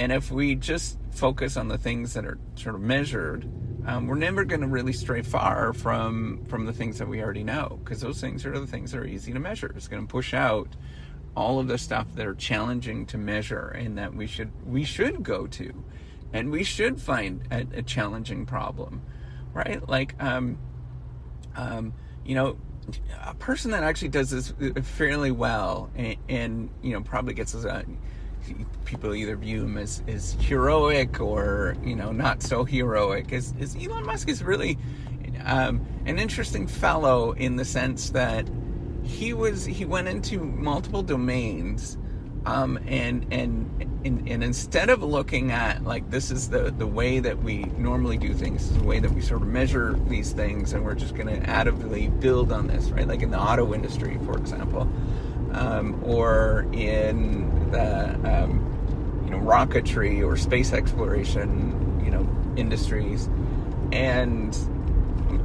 And 0.00 0.10
if 0.10 0.32
we 0.32 0.56
just 0.56 0.98
focus 1.12 1.56
on 1.56 1.68
the 1.68 1.78
things 1.78 2.14
that 2.14 2.24
are 2.24 2.38
sort 2.56 2.74
of 2.74 2.80
measured, 2.80 3.48
um, 3.86 4.08
we're 4.08 4.16
never 4.16 4.44
going 4.44 4.62
to 4.62 4.66
really 4.66 4.92
stray 4.92 5.22
far 5.22 5.72
from 5.72 6.44
from 6.46 6.66
the 6.66 6.72
things 6.72 6.98
that 6.98 7.06
we 7.06 7.22
already 7.22 7.44
know, 7.44 7.78
because 7.84 8.00
those 8.00 8.20
things 8.20 8.44
are 8.44 8.58
the 8.58 8.66
things 8.66 8.90
that 8.90 8.98
are 8.98 9.06
easy 9.06 9.32
to 9.32 9.38
measure. 9.38 9.72
It's 9.76 9.88
going 9.88 10.04
to 10.04 10.10
push 10.10 10.34
out 10.34 10.74
all 11.36 11.60
of 11.60 11.68
the 11.68 11.78
stuff 11.78 12.06
that 12.16 12.26
are 12.26 12.34
challenging 12.34 13.06
to 13.06 13.18
measure 13.18 13.68
and 13.68 13.96
that 13.96 14.12
we 14.12 14.26
should 14.26 14.50
we 14.66 14.82
should 14.82 15.22
go 15.22 15.46
to 15.46 15.84
and 16.32 16.50
we 16.50 16.64
should 16.64 17.00
find 17.00 17.42
a, 17.52 17.64
a 17.74 17.82
challenging 17.82 18.44
problem 18.44 19.02
right? 19.52 19.86
Like 19.88 20.14
um 20.22 20.58
um 21.56 21.92
you 22.24 22.34
know 22.34 22.56
a 23.24 23.34
person 23.34 23.70
that 23.72 23.82
actually 23.82 24.08
does 24.08 24.30
this 24.30 24.52
fairly 24.82 25.30
well 25.30 25.90
and, 25.94 26.16
and 26.28 26.70
you 26.82 26.92
know 26.92 27.00
probably 27.02 27.34
gets 27.34 27.54
a 27.54 27.84
people 28.84 29.14
either 29.14 29.36
view 29.36 29.64
him 29.64 29.76
as, 29.76 30.02
as 30.08 30.32
heroic 30.40 31.20
or 31.20 31.76
you 31.84 31.94
know 31.94 32.10
not 32.10 32.42
so 32.42 32.64
heroic 32.64 33.32
is, 33.32 33.54
is 33.58 33.76
Elon 33.76 34.04
Musk 34.04 34.28
is 34.28 34.42
really 34.42 34.78
um, 35.44 35.86
an 36.06 36.18
interesting 36.18 36.66
fellow 36.66 37.32
in 37.32 37.56
the 37.56 37.64
sense 37.64 38.10
that 38.10 38.48
he 39.02 39.32
was 39.32 39.64
he 39.64 39.84
went 39.84 40.08
into 40.08 40.40
multiple 40.40 41.02
domains 41.02 41.98
um, 42.46 42.78
and, 42.86 43.26
and 43.32 43.90
and 44.02 44.42
instead 44.42 44.88
of 44.88 45.02
looking 45.02 45.52
at 45.52 45.84
like 45.84 46.10
this 46.10 46.30
is 46.30 46.48
the 46.48 46.70
the 46.70 46.86
way 46.86 47.20
that 47.20 47.42
we 47.42 47.64
normally 47.76 48.16
do 48.16 48.32
things, 48.32 48.62
this 48.62 48.70
is 48.70 48.78
the 48.78 48.88
way 48.88 48.98
that 48.98 49.10
we 49.10 49.20
sort 49.20 49.42
of 49.42 49.48
measure 49.48 49.98
these 50.08 50.32
things, 50.32 50.72
and 50.72 50.84
we're 50.84 50.94
just 50.94 51.14
going 51.14 51.26
to 51.26 51.46
additively 51.46 52.08
build 52.20 52.50
on 52.50 52.66
this, 52.66 52.86
right? 52.90 53.06
Like 53.06 53.22
in 53.22 53.30
the 53.30 53.38
auto 53.38 53.74
industry, 53.74 54.18
for 54.24 54.38
example, 54.38 54.90
um, 55.52 56.00
or 56.04 56.66
in 56.72 57.70
the 57.70 58.14
um, 58.24 59.22
you 59.24 59.30
know 59.30 59.40
rocketry 59.40 60.26
or 60.26 60.36
space 60.36 60.72
exploration, 60.72 62.00
you 62.02 62.10
know 62.10 62.26
industries, 62.56 63.28
and 63.92 64.56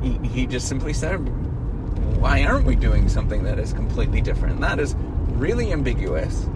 he, 0.01 0.17
he 0.27 0.47
just 0.47 0.69
simply 0.69 0.93
said 0.93 1.17
why 2.19 2.43
aren't 2.43 2.65
we 2.65 2.75
doing 2.75 3.09
something 3.09 3.43
that 3.43 3.59
is 3.59 3.73
completely 3.73 4.21
different? 4.21 4.61
That 4.61 4.79
is 4.79 4.95
really 5.33 5.71
ambiguous. 5.71 6.47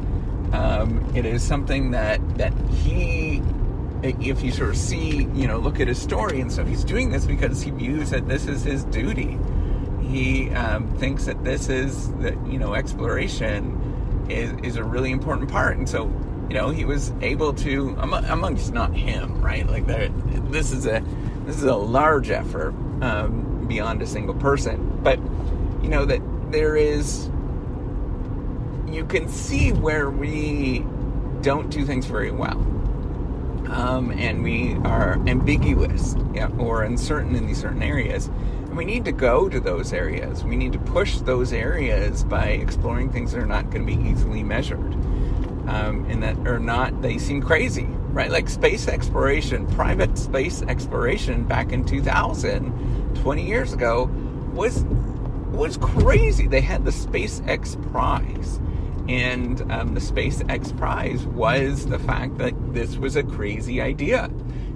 Um, 0.53 1.11
it 1.15 1.25
is 1.25 1.43
something 1.43 1.91
that 1.91 2.19
that 2.37 2.53
he, 2.71 3.41
if 4.01 4.41
you 4.41 4.51
sort 4.51 4.69
of 4.69 4.77
see, 4.77 5.25
you 5.33 5.47
know, 5.47 5.57
look 5.57 5.79
at 5.79 5.87
his 5.87 6.01
story 6.01 6.41
and 6.41 6.51
stuff, 6.51 6.67
he's 6.67 6.83
doing 6.83 7.11
this 7.11 7.25
because 7.25 7.61
he 7.61 7.71
views 7.71 8.09
that 8.09 8.27
this 8.27 8.47
is 8.47 8.63
his 8.63 8.83
duty. 8.85 9.37
He 10.01 10.49
um, 10.51 10.87
thinks 10.97 11.25
that 11.25 11.43
this 11.43 11.69
is 11.69 12.11
that 12.15 12.33
you 12.47 12.57
know 12.57 12.73
exploration 12.73 14.25
is 14.29 14.53
is 14.63 14.75
a 14.75 14.83
really 14.83 15.11
important 15.11 15.49
part, 15.49 15.77
and 15.77 15.87
so 15.87 16.05
you 16.49 16.55
know 16.55 16.69
he 16.69 16.83
was 16.85 17.11
able 17.21 17.53
to 17.53 17.95
amongst 17.99 18.73
not 18.73 18.95
him, 18.95 19.41
right? 19.41 19.67
Like 19.67 19.85
that, 19.87 20.11
this 20.51 20.71
is 20.71 20.87
a 20.87 21.03
this 21.45 21.57
is 21.57 21.63
a 21.63 21.75
large 21.75 22.31
effort 22.31 22.73
um, 23.01 23.65
beyond 23.67 24.01
a 24.01 24.07
single 24.07 24.35
person, 24.35 24.99
but 25.03 25.19
you 25.83 25.89
know 25.89 26.05
that 26.05 26.21
there 26.51 26.75
is 26.75 27.29
you 28.93 29.05
can 29.05 29.27
see 29.27 29.71
where 29.71 30.09
we 30.09 30.85
don't 31.41 31.69
do 31.69 31.85
things 31.85 32.05
very 32.05 32.31
well. 32.31 32.57
Um, 33.69 34.11
and 34.11 34.43
we 34.43 34.75
are 34.83 35.13
ambiguous 35.27 36.15
yeah, 36.33 36.49
or 36.57 36.83
uncertain 36.83 37.35
in 37.35 37.45
these 37.45 37.61
certain 37.61 37.83
areas. 37.83 38.27
And 38.27 38.75
we 38.75 38.85
need 38.85 39.05
to 39.05 39.11
go 39.11 39.47
to 39.47 39.59
those 39.59 39.93
areas. 39.93 40.43
We 40.43 40.55
need 40.55 40.73
to 40.73 40.79
push 40.79 41.17
those 41.19 41.53
areas 41.53 42.23
by 42.23 42.45
exploring 42.47 43.11
things 43.11 43.31
that 43.31 43.41
are 43.41 43.45
not 43.45 43.69
going 43.69 43.85
to 43.85 43.95
be 43.95 44.09
easily 44.09 44.43
measured. 44.43 44.93
Um, 45.67 46.05
and 46.09 46.23
that 46.23 46.35
are 46.47 46.59
not 46.59 47.01
they 47.01 47.19
seem 47.19 47.41
crazy 47.43 47.87
right? 48.11 48.31
Like 48.31 48.49
space 48.49 48.87
exploration 48.87 49.67
private 49.67 50.17
space 50.17 50.63
exploration 50.63 51.43
back 51.43 51.71
in 51.71 51.85
2000 51.85 53.15
20 53.21 53.45
years 53.45 53.71
ago 53.71 54.09
was 54.53 54.83
was 55.51 55.77
crazy. 55.77 56.47
They 56.47 56.61
had 56.61 56.85
the 56.85 56.91
SpaceX 56.91 57.91
Prize. 57.91 58.59
And 59.09 59.59
um, 59.71 59.95
the 59.95 59.99
SpaceX 59.99 60.77
Prize 60.77 61.25
was 61.25 61.87
the 61.87 61.97
fact 61.97 62.37
that 62.37 62.53
this 62.75 62.95
was 62.95 63.15
a 63.15 63.23
crazy 63.23 63.81
idea. 63.81 64.29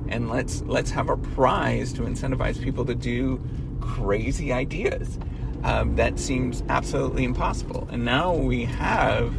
And 0.08 0.28
let's 0.28 0.64
let's 0.64 0.90
have 0.90 1.10
a 1.10 1.18
prize 1.18 1.94
to 1.94 2.02
incentivize 2.02 2.62
people 2.62 2.84
to 2.86 2.96
do 2.96 3.40
crazy 3.80 4.52
ideas. 4.52 5.20
Um, 5.64 5.96
that 5.98 6.18
seems 6.18 6.64
absolutely 6.68 7.26
impossible. 7.26 7.88
And 7.92 8.04
now 8.04 8.34
we 8.34 8.66
have 8.66 9.34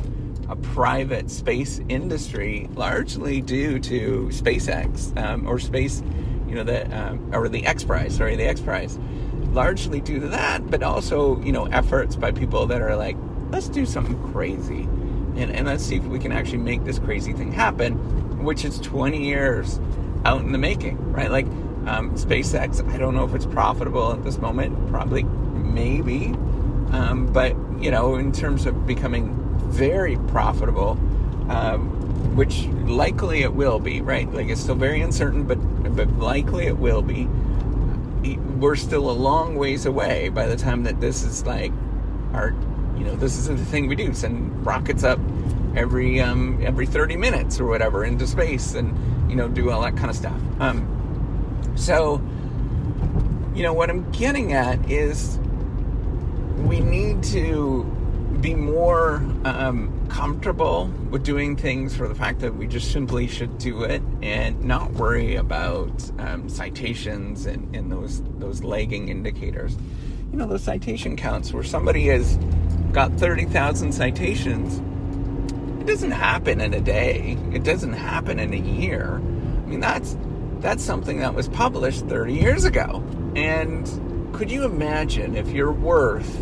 a 0.48 0.54
private 0.54 1.28
space 1.28 1.80
industry, 1.88 2.68
largely 2.74 3.40
due 3.40 3.80
to 3.80 4.28
SpaceX 4.30 5.16
um, 5.20 5.48
or 5.48 5.58
space, 5.58 6.04
you 6.46 6.54
know, 6.54 6.62
the 6.62 6.86
um, 6.96 7.34
or 7.34 7.48
the 7.48 7.66
X 7.66 7.82
Prize. 7.82 8.14
Sorry, 8.14 8.36
the 8.36 8.46
X 8.46 8.60
Prize 8.60 8.96
largely 9.54 10.00
due 10.00 10.20
to 10.20 10.28
that, 10.28 10.68
but 10.70 10.82
also, 10.82 11.40
you 11.42 11.52
know, 11.52 11.66
efforts 11.66 12.16
by 12.16 12.32
people 12.32 12.66
that 12.66 12.82
are 12.82 12.96
like, 12.96 13.16
let's 13.54 13.68
do 13.68 13.87
something 13.87 14.20
crazy 14.32 14.82
and, 15.37 15.52
and 15.52 15.68
let's 15.68 15.84
see 15.84 15.94
if 15.94 16.04
we 16.06 16.18
can 16.18 16.32
actually 16.32 16.58
make 16.58 16.82
this 16.82 16.99
crazy 16.99 17.32
thing 17.32 17.52
happen, 17.52 17.94
which 18.42 18.64
is 18.64 18.80
20 18.80 19.25
years 19.25 19.78
out 20.25 20.40
in 20.40 20.50
the 20.50 20.58
making, 20.58 21.12
right? 21.12 21.30
Like 21.30 21.46
um, 21.87 22.16
SpaceX, 22.16 22.84
I 22.92 22.99
don't 22.99 23.14
know 23.14 23.25
if 23.25 23.32
it's 23.32 23.46
profitable 23.46 24.12
at 24.12 24.25
this 24.25 24.38
moment, 24.38 24.88
probably, 24.90 25.23
maybe, 25.23 26.34
um, 26.90 27.30
but, 27.32 27.54
you 27.78 27.92
know, 27.92 28.16
in 28.16 28.32
terms 28.32 28.66
of 28.66 28.88
becoming 28.88 29.32
very 29.70 30.16
profitable, 30.26 30.99
um, 31.49 32.34
which 32.34 32.66
likely 32.87 33.42
it 33.42 33.54
will 33.54 33.78
be, 33.78 34.00
right? 34.00 34.28
Like 34.32 34.49
it's 34.49 34.62
still 34.62 34.75
very 34.75 35.00
uncertain, 35.00 35.44
but 35.44 35.58
but 35.94 36.08
likely 36.18 36.66
it 36.66 36.76
will 36.76 37.02
be 37.02 37.28
we're 38.58 38.75
still 38.75 39.11
a 39.11 39.12
long 39.12 39.54
ways 39.56 39.87
away 39.87 40.28
by 40.30 40.46
the 40.46 40.56
time 40.56 40.82
that 40.84 41.00
this 41.00 41.23
is 41.23 41.44
like 41.44 41.70
our 42.32 42.54
you 42.96 43.04
know 43.04 43.16
this 43.16 43.36
isn't 43.38 43.58
the 43.58 43.64
thing 43.64 43.86
we 43.86 43.96
do 43.96 44.12
send 44.14 44.64
rockets 44.64 45.04
up 45.04 45.18
every 45.76 46.20
um, 46.20 46.58
every 46.62 46.86
30 46.86 47.16
minutes 47.16 47.60
or 47.60 47.66
whatever 47.66 48.04
into 48.04 48.26
space 48.26 48.74
and 48.74 48.96
you 49.30 49.36
know 49.36 49.48
do 49.48 49.70
all 49.70 49.82
that 49.82 49.96
kind 49.96 50.10
of 50.10 50.16
stuff 50.16 50.40
um, 50.60 51.72
so 51.76 52.22
you 53.54 53.62
know 53.62 53.72
what 53.72 53.90
i'm 53.90 54.10
getting 54.12 54.52
at 54.52 54.90
is 54.90 55.38
we 56.64 56.80
need 56.80 57.22
to 57.22 57.84
be 58.40 58.54
more 58.54 59.16
um, 59.44 59.90
comfortable 60.08 60.86
with 61.10 61.24
doing 61.24 61.56
things 61.56 61.96
for 61.96 62.06
the 62.06 62.14
fact 62.14 62.40
that 62.40 62.54
we 62.54 62.66
just 62.66 62.92
simply 62.92 63.26
should 63.26 63.56
do 63.56 63.82
it 63.82 64.02
and 64.20 64.62
not 64.62 64.92
worry 64.92 65.36
about 65.36 65.90
um, 66.18 66.46
citations 66.48 67.46
and, 67.46 67.74
and 67.74 67.90
those 67.90 68.22
those 68.38 68.62
lagging 68.62 69.08
indicators. 69.08 69.76
You 70.30 70.38
know, 70.38 70.46
those 70.46 70.62
citation 70.62 71.16
counts 71.16 71.52
where 71.52 71.62
somebody 71.62 72.08
has 72.08 72.38
got 72.94 73.12
30,000 73.18 73.92
citations 73.92 74.80
it 75.84 75.88
doesn't 75.88 76.12
happen 76.12 76.62
in 76.62 76.72
a 76.72 76.80
day. 76.80 77.36
It 77.52 77.62
doesn't 77.62 77.92
happen 77.92 78.38
in 78.38 78.54
a 78.54 78.56
year. 78.56 79.16
I 79.16 79.68
mean, 79.68 79.80
that's 79.80 80.16
that's 80.60 80.82
something 80.82 81.18
that 81.18 81.34
was 81.34 81.46
published 81.46 82.06
30 82.06 82.32
years 82.32 82.64
ago. 82.64 83.04
And 83.36 84.32
could 84.32 84.50
you 84.50 84.64
imagine 84.64 85.36
if 85.36 85.50
your 85.50 85.72
worth, 85.72 86.40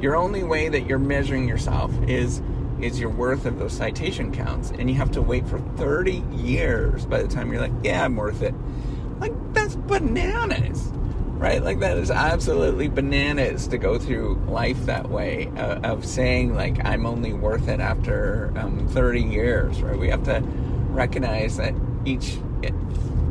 your 0.00 0.16
only 0.16 0.42
way 0.42 0.68
that 0.68 0.86
you're 0.86 0.98
measuring 0.98 1.46
yourself 1.46 1.92
is 2.08 2.42
is 2.80 2.98
your 2.98 3.10
worth 3.10 3.46
of 3.46 3.60
those 3.60 3.72
citation 3.72 4.32
counts 4.32 4.72
and 4.72 4.90
you 4.90 4.96
have 4.96 5.12
to 5.12 5.22
wait 5.22 5.46
for 5.46 5.60
30 5.76 6.24
years 6.34 7.06
by 7.06 7.22
the 7.22 7.28
time 7.28 7.52
you're 7.52 7.60
like, 7.60 7.84
yeah, 7.84 8.04
I'm 8.04 8.16
worth 8.16 8.42
it. 8.42 8.56
Like 9.20 9.32
that's 9.52 9.76
bananas. 9.76 10.90
Right? 11.40 11.64
Like 11.64 11.80
that 11.80 11.96
is 11.96 12.10
absolutely 12.10 12.88
bananas 12.88 13.66
to 13.68 13.78
go 13.78 13.98
through 13.98 14.34
life 14.46 14.84
that 14.84 15.08
way 15.08 15.50
uh, 15.56 15.80
of 15.80 16.04
saying 16.04 16.54
like 16.54 16.84
I'm 16.84 17.06
only 17.06 17.32
worth 17.32 17.66
it 17.68 17.80
after 17.80 18.52
um, 18.56 18.86
30 18.88 19.22
years, 19.22 19.80
right? 19.80 19.98
We 19.98 20.10
have 20.10 20.22
to 20.24 20.42
recognize 20.90 21.56
that 21.56 21.74
each 22.04 22.36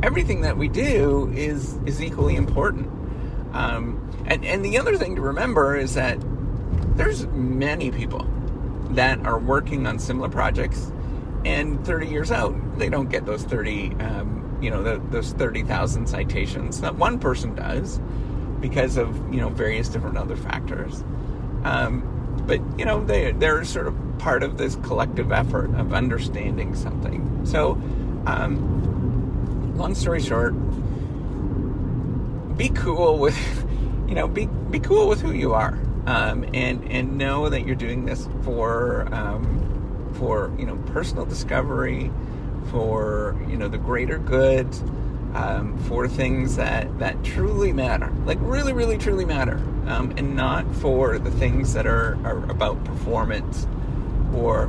everything 0.02 0.40
that 0.40 0.56
we 0.56 0.66
do 0.68 1.30
is 1.34 1.78
is 1.86 2.02
equally 2.02 2.34
important. 2.34 2.88
Um, 3.52 4.24
and 4.26 4.44
and 4.44 4.64
the 4.64 4.78
other 4.78 4.96
thing 4.96 5.14
to 5.16 5.22
remember 5.22 5.76
is 5.76 5.94
that 5.94 6.18
there's 6.96 7.26
many 7.28 7.90
people 7.90 8.26
that 8.90 9.24
are 9.24 9.38
working 9.38 9.86
on 9.86 9.98
similar 9.98 10.28
projects, 10.28 10.92
and 11.44 11.84
30 11.86 12.06
years 12.08 12.30
out, 12.30 12.54
they 12.78 12.88
don't 12.88 13.08
get 13.08 13.24
those 13.24 13.44
30, 13.44 13.94
um, 14.00 14.39
you 14.60 14.70
know, 14.70 14.82
the, 14.82 15.00
those 15.10 15.32
30,000 15.32 16.06
citations. 16.06 16.80
That 16.80 16.96
one 16.96 17.18
person 17.18 17.54
does 17.54 18.00
because 18.60 18.96
of 18.96 19.32
you 19.32 19.40
know 19.40 19.48
various 19.48 19.88
different 19.88 20.18
other 20.18 20.36
factors. 20.36 21.02
Um, 21.64 22.42
but 22.46 22.60
you 22.78 22.84
know 22.84 23.04
they 23.04 23.32
they're 23.32 23.64
sort 23.64 23.86
of 23.86 23.94
part 24.18 24.42
of 24.42 24.58
this 24.58 24.76
collective 24.76 25.32
effort 25.32 25.74
of 25.76 25.92
understanding 25.92 26.74
something. 26.74 27.46
So, 27.46 27.72
um, 28.26 29.76
long 29.76 29.94
story 29.94 30.20
short, 30.20 30.52
be 32.56 32.68
cool 32.70 33.18
with 33.18 33.36
you 34.08 34.14
know 34.14 34.28
be 34.28 34.46
be 34.46 34.80
cool 34.80 35.08
with 35.08 35.20
who 35.20 35.32
you 35.32 35.54
are 35.54 35.78
um, 36.06 36.44
and 36.54 36.90
and 36.90 37.18
know 37.18 37.48
that 37.48 37.66
you're 37.66 37.76
doing 37.76 38.04
this 38.04 38.28
for 38.42 39.12
um, 39.14 40.10
for 40.14 40.52
you 40.58 40.66
know 40.66 40.76
personal 40.92 41.24
discovery, 41.24 42.10
for 42.70 43.36
you 43.48 43.56
know 43.56 43.68
the 43.68 43.78
greater 43.78 44.18
good, 44.18 44.66
um, 45.34 45.78
for 45.86 46.08
things 46.08 46.56
that 46.56 46.98
that 46.98 47.22
truly 47.24 47.72
matter, 47.72 48.12
like 48.24 48.38
really, 48.40 48.72
really, 48.72 48.98
truly 48.98 49.24
matter, 49.24 49.56
um, 49.86 50.12
and 50.16 50.36
not 50.36 50.64
for 50.76 51.18
the 51.18 51.30
things 51.30 51.72
that 51.74 51.86
are, 51.86 52.18
are 52.24 52.50
about 52.50 52.82
performance 52.84 53.66
or 54.34 54.64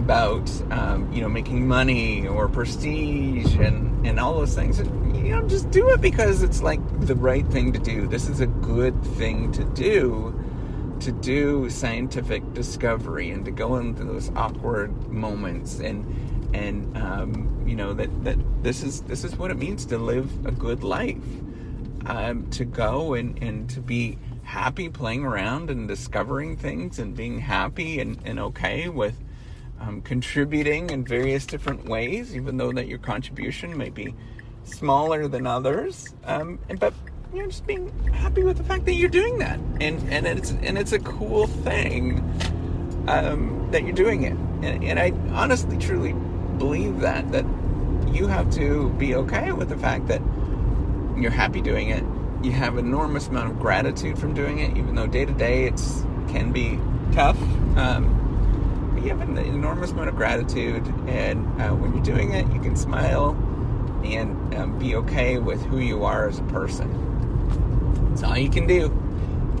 about 0.00 0.50
um, 0.70 1.10
you 1.12 1.20
know 1.20 1.28
making 1.28 1.66
money 1.66 2.26
or 2.26 2.48
prestige 2.48 3.54
and 3.56 4.06
and 4.06 4.20
all 4.20 4.34
those 4.34 4.54
things. 4.54 4.78
And, 4.78 5.16
you 5.16 5.34
know, 5.34 5.46
just 5.48 5.70
do 5.70 5.88
it 5.90 6.00
because 6.00 6.42
it's 6.42 6.62
like 6.62 6.80
the 7.00 7.16
right 7.16 7.46
thing 7.48 7.72
to 7.72 7.78
do. 7.78 8.06
This 8.06 8.28
is 8.28 8.40
a 8.40 8.46
good 8.46 9.02
thing 9.02 9.52
to 9.52 9.64
do 9.64 10.32
to 11.00 11.12
do 11.12 11.68
scientific 11.68 12.54
discovery 12.54 13.30
and 13.30 13.44
to 13.44 13.50
go 13.50 13.76
into 13.76 14.02
those 14.02 14.30
awkward 14.34 15.08
moments 15.08 15.78
and 15.78 16.04
and 16.56 16.96
um, 16.96 17.64
you 17.66 17.76
know 17.76 17.92
that 17.92 18.10
that 18.24 18.38
this 18.62 18.82
is 18.82 19.02
this 19.02 19.24
is 19.24 19.36
what 19.36 19.50
it 19.50 19.58
means 19.58 19.84
to 19.86 19.98
live 19.98 20.46
a 20.46 20.52
good 20.52 20.82
life. 20.82 21.18
Um, 22.06 22.48
to 22.50 22.64
go 22.64 23.14
and 23.14 23.40
and 23.42 23.68
to 23.70 23.80
be 23.80 24.16
happy 24.44 24.88
playing 24.88 25.24
around 25.24 25.70
and 25.70 25.88
discovering 25.88 26.56
things 26.56 27.00
and 27.00 27.16
being 27.16 27.40
happy 27.40 27.98
and, 27.98 28.16
and 28.24 28.38
okay 28.38 28.88
with 28.88 29.16
um, 29.80 30.00
contributing 30.02 30.90
in 30.90 31.04
various 31.04 31.46
different 31.46 31.84
ways 31.86 32.36
even 32.36 32.56
though 32.56 32.70
that 32.70 32.86
your 32.86 32.98
contribution 32.98 33.76
may 33.76 33.90
be 33.90 34.14
smaller 34.62 35.26
than 35.26 35.48
others. 35.48 36.14
Um, 36.24 36.60
but 36.78 36.94
you 37.34 37.42
know, 37.42 37.48
just 37.48 37.66
being 37.66 37.90
happy 38.12 38.44
with 38.44 38.56
the 38.56 38.64
fact 38.64 38.84
that 38.84 38.94
you're 38.94 39.08
doing 39.08 39.38
that, 39.38 39.58
and 39.80 40.00
and 40.08 40.26
it's 40.26 40.52
and 40.52 40.78
it's 40.78 40.92
a 40.92 41.00
cool 41.00 41.48
thing 41.48 42.20
um, 43.08 43.68
that 43.72 43.82
you're 43.82 43.92
doing 43.92 44.22
it, 44.22 44.36
and, 44.62 44.84
and 44.84 44.98
I 44.98 45.10
honestly, 45.34 45.76
truly 45.76 46.14
believe 46.58 47.00
that 47.00 47.30
that 47.32 47.44
you 48.12 48.26
have 48.26 48.50
to 48.54 48.90
be 48.90 49.14
okay 49.14 49.52
with 49.52 49.68
the 49.68 49.76
fact 49.76 50.08
that 50.08 50.22
you're 51.16 51.30
happy 51.30 51.60
doing 51.60 51.90
it. 51.90 52.04
You 52.42 52.52
have 52.52 52.78
enormous 52.78 53.28
amount 53.28 53.50
of 53.50 53.58
gratitude 53.58 54.18
from 54.18 54.34
doing 54.34 54.58
it, 54.58 54.76
even 54.76 54.94
though 54.94 55.06
day 55.06 55.24
to 55.24 55.32
day 55.32 55.64
it's 55.64 56.02
can 56.28 56.52
be 56.52 56.78
tough. 57.12 57.40
Um, 57.76 58.16
you 59.02 59.08
have 59.10 59.20
an 59.20 59.38
enormous 59.38 59.92
amount 59.92 60.08
of 60.08 60.16
gratitude, 60.16 60.86
and 61.06 61.46
uh, 61.60 61.70
when 61.70 61.94
you're 61.94 62.02
doing 62.02 62.32
it, 62.32 62.46
you 62.52 62.60
can 62.60 62.74
smile 62.74 63.30
and 64.04 64.54
um, 64.54 64.78
be 64.78 64.96
okay 64.96 65.38
with 65.38 65.64
who 65.66 65.78
you 65.78 66.04
are 66.04 66.28
as 66.28 66.38
a 66.38 66.42
person. 66.44 66.90
It's 68.12 68.22
all 68.22 68.36
you 68.36 68.50
can 68.50 68.66
do. 68.66 68.86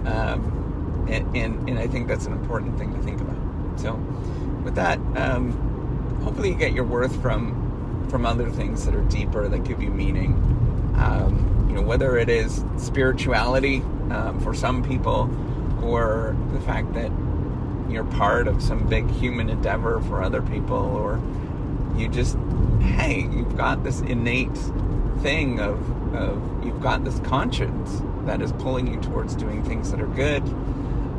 Um, 0.06 1.06
and, 1.08 1.36
and, 1.36 1.68
and, 1.68 1.78
I 1.78 1.86
think 1.86 2.08
that's 2.08 2.26
an 2.26 2.32
important 2.32 2.78
thing 2.78 2.92
to 2.94 3.02
think 3.02 3.20
about. 3.20 3.36
So, 3.78 3.94
with 4.64 4.74
that, 4.76 4.98
um, 5.16 5.75
hopefully 6.26 6.48
you 6.48 6.56
get 6.56 6.72
your 6.72 6.82
worth 6.82 7.22
from 7.22 8.08
from 8.10 8.26
other 8.26 8.50
things 8.50 8.84
that 8.84 8.96
are 8.96 9.04
deeper 9.04 9.48
that 9.48 9.62
give 9.62 9.80
you 9.80 9.90
meaning. 9.90 10.32
Um, 10.96 11.66
you 11.68 11.74
know, 11.76 11.82
whether 11.82 12.18
it 12.18 12.28
is 12.28 12.64
spirituality 12.78 13.78
um, 14.10 14.40
for 14.40 14.52
some 14.52 14.82
people, 14.82 15.30
or 15.84 16.36
the 16.52 16.60
fact 16.62 16.94
that 16.94 17.12
you're 17.88 18.04
part 18.04 18.48
of 18.48 18.60
some 18.60 18.88
big 18.88 19.08
human 19.08 19.48
endeavor 19.48 20.00
for 20.02 20.20
other 20.20 20.42
people, 20.42 20.76
or 20.76 21.20
you 21.96 22.08
just, 22.08 22.36
hey, 22.80 23.20
you've 23.20 23.56
got 23.56 23.84
this 23.84 24.00
innate 24.00 24.58
thing 25.22 25.60
of, 25.60 25.78
of 26.14 26.64
you've 26.64 26.82
got 26.82 27.04
this 27.04 27.20
conscience 27.20 28.02
that 28.24 28.42
is 28.42 28.50
pulling 28.52 28.92
you 28.92 29.00
towards 29.00 29.36
doing 29.36 29.62
things 29.62 29.92
that 29.92 30.00
are 30.00 30.08
good, 30.08 30.42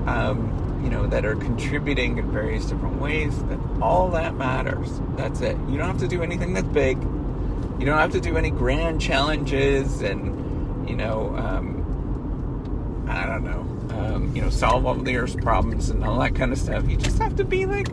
um, 0.05 0.66
you 0.83 0.89
know, 0.89 1.07
that 1.07 1.25
are 1.25 1.35
contributing 1.35 2.17
in 2.17 2.31
various 2.31 2.65
different 2.65 3.01
ways, 3.01 3.37
that 3.45 3.59
all 3.81 4.09
that 4.11 4.35
matters. 4.35 4.89
That's 5.15 5.41
it. 5.41 5.57
You 5.69 5.77
don't 5.77 5.87
have 5.87 5.99
to 5.99 6.07
do 6.07 6.23
anything 6.23 6.53
that's 6.53 6.67
big. 6.67 7.01
You 7.79 7.85
don't 7.85 7.97
have 7.97 8.11
to 8.13 8.21
do 8.21 8.37
any 8.37 8.49
grand 8.49 9.01
challenges 9.01 10.01
and, 10.01 10.89
you 10.89 10.95
know, 10.95 11.35
um, 11.37 13.05
I 13.09 13.25
don't 13.25 13.43
know, 13.43 13.97
um, 13.97 14.35
you 14.35 14.41
know, 14.41 14.49
solve 14.49 14.85
all 14.85 14.95
the 14.95 15.15
Earth's 15.15 15.35
problems 15.35 15.89
and 15.89 16.03
all 16.03 16.19
that 16.19 16.35
kind 16.35 16.51
of 16.51 16.57
stuff. 16.57 16.89
You 16.89 16.97
just 16.97 17.19
have 17.19 17.35
to 17.37 17.43
be 17.43 17.65
like, 17.65 17.89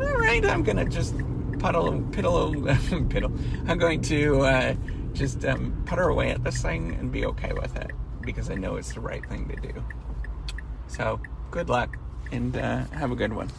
all 0.00 0.16
right, 0.18 0.44
I'm 0.44 0.64
to 0.64 0.84
just 0.86 1.14
puddle, 1.58 1.92
piddle, 2.10 2.54
piddle. 3.08 3.38
I'm 3.68 3.78
going 3.78 4.00
to 4.02 4.40
uh, 4.40 4.74
just 5.12 5.44
um, 5.44 5.82
putter 5.86 6.08
away 6.08 6.30
at 6.30 6.42
this 6.42 6.60
thing 6.60 6.94
and 6.94 7.12
be 7.12 7.24
okay 7.26 7.52
with 7.52 7.76
it 7.76 7.92
because 8.22 8.50
I 8.50 8.54
know 8.54 8.76
it's 8.76 8.94
the 8.94 9.00
right 9.00 9.24
thing 9.26 9.48
to 9.48 9.72
do. 9.72 9.84
So, 10.88 11.20
good 11.52 11.68
luck 11.68 11.98
and 12.32 12.56
uh, 12.56 12.86
have 12.92 13.12
a 13.12 13.14
good 13.14 13.32
one. 13.34 13.50